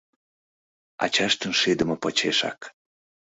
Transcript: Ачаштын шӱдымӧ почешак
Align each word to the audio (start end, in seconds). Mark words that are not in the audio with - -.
Ачаштын 1.03 1.51
шӱдымӧ 1.59 1.95
почешак 2.03 2.59